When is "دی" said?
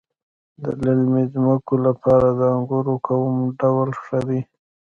4.27-4.39